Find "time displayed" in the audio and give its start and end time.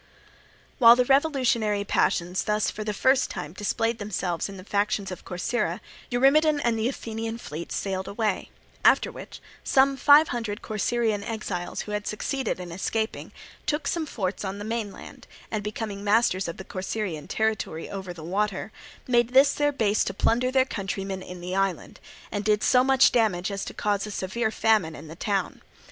3.29-3.99